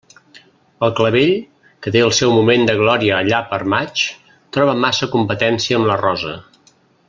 [0.85, 1.33] El clavell,
[1.87, 4.07] que té el seu moment de glòria allà per maig,
[4.57, 6.37] troba massa competència amb la rosa.